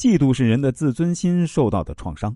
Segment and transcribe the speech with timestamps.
[0.00, 2.34] 嫉妒是人的自尊心受到的创伤，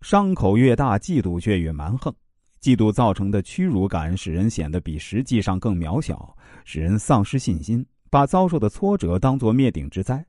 [0.00, 2.12] 伤口越大，嫉妒却越蛮横。
[2.60, 10.26] 嫉妒造成的屈辱感，使人显得比实际上更渺小，使人丧失信心，把遭受的挫折当作灭顶之灾。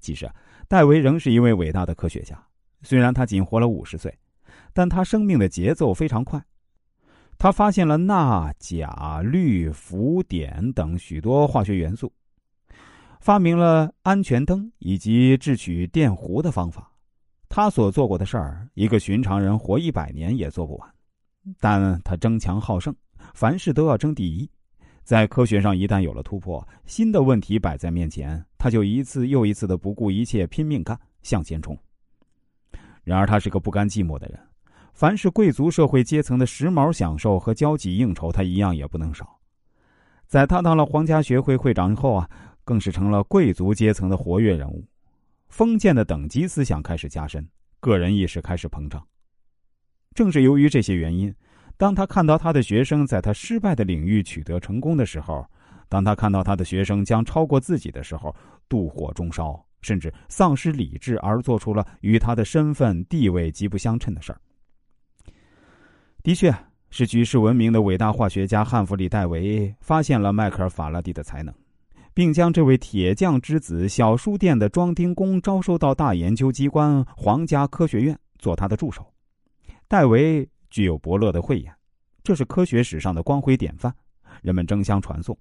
[0.00, 0.26] 其实，
[0.66, 2.42] 戴维仍是一位伟大的科学家。
[2.80, 4.18] 虽然他仅活了五十岁，
[4.72, 6.42] 但他生命的节奏非常快。
[7.36, 12.10] 他发现了钠、钾、氯、氟、碘等许多化学元素。
[13.24, 16.92] 发明了安全灯以及制取电弧的方法，
[17.48, 20.94] 他所做过的事儿，一个寻常人活一百年也做不完。
[21.58, 22.94] 但他争强好胜，
[23.32, 24.46] 凡事都要争第一。
[25.04, 31.74] 在科学上，一旦有了突破，新的问题摆在面前，他就一次又一次的不顾一切拼命干，向前冲。
[33.04, 34.38] 然而，他是个不甘寂寞的人，
[34.92, 39.34] 凡是贵族社会阶层的时髦享受和交际应酬，他一样也不能少。
[40.26, 42.28] 在他当了皇家学会会长后啊。
[42.64, 44.84] 更是成了贵族阶层的活跃人物，
[45.48, 47.46] 封建的等级思想开始加深，
[47.78, 49.06] 个人意识开始膨胀。
[50.14, 51.34] 正是由于这些原因，
[51.76, 55.44] 当他看到他的学生在他失败的领域取得成功的时候，
[55.88, 58.34] 当他看到他的学生将超过自己的时候，
[58.68, 64.40] 妒火中烧，甚至丧失理智而做出了与他的身份地位极不相称的事儿。
[66.22, 66.54] 的确，
[66.90, 71.54] 是举世闻名的伟大化学家汉弗里·戴维发现了迈克尔·法拉第的才能。
[72.14, 79.12] 并将这位铁匠之子小书店的装丁工招收到大研究机关皇家科学院做他的助手。
[79.88, 81.74] 戴维具有伯乐的慧眼，
[82.22, 83.92] 这是科学史上的光辉典范，
[84.42, 85.36] 人们争相传颂。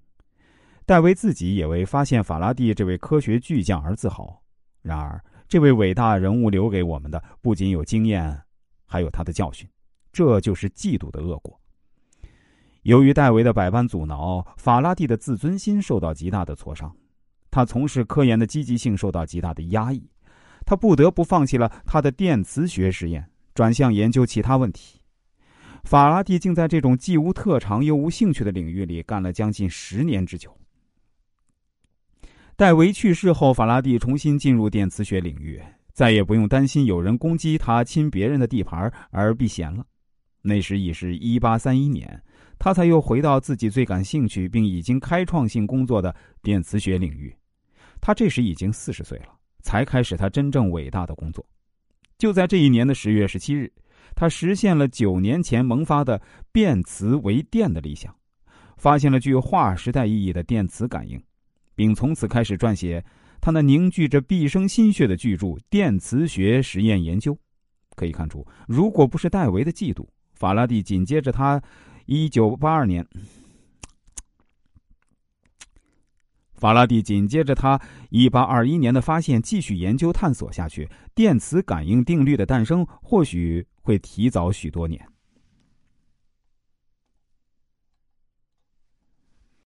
[0.86, 4.42] 戴维自己也为发现法拉第这位科学巨匠而自豪。
[4.82, 8.42] 然而，这位伟大人物留给我们的不仅有经验，
[8.86, 9.66] 还有他的教训，
[10.12, 11.58] 这就是嫉妒的恶果。
[12.84, 16.94] 由于戴维的百般阻挠，法拉第的自尊心受到极大的挫伤，
[17.50, 20.06] 他从事科研的积极性受到极大的压抑，
[20.66, 25.00] 他不得不放弃了他的电磁学实验，转向研究其他问题。
[25.86, 30.54] 法拉第竟在这种既无特长又无兴趣的领域里干了将近十年之久。
[32.58, 35.62] 戴维去世后，法拉第重新进入电磁学领域，
[35.94, 39.86] 再也不用担心有人攻击他侵别人的地盘而避嫌了。
[40.42, 42.22] 那时已是一八三一年。
[42.60, 47.36] 他才又回到自己最感兴趣并已经开创性工作的电磁学领域。
[48.00, 49.28] 他这时已经四十岁了，
[49.62, 51.46] 才开始他真正伟大的工作。
[52.18, 53.72] 就在这一年的十月十七日，
[54.16, 56.22] 他实现了九年前萌发的
[56.52, 58.16] 变磁为电的理想，
[58.78, 61.22] 发现了具有划时代意义的电磁感应，
[61.76, 63.04] 并从此开始撰写
[63.42, 67.34] 他那凝聚着毕生心血的巨著《电磁学实验研究》。
[67.96, 71.62] 可以看出，如果不是戴维的嫉妒，法拉第紧接着他。
[72.06, 73.08] 一九八二年，
[76.54, 85.13] 法拉第紧接着他一八二一年的发现，继续研究探索下去，电磁感应定律的诞生或许会提早许多年。